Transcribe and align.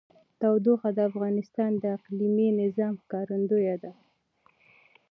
تودوخه 0.39 0.89
د 0.93 0.99
افغانستان 1.09 1.71
د 1.77 1.83
اقلیمي 1.97 2.47
نظام 2.61 2.93
ښکارندوی 3.01 3.73
ده. 3.83 3.91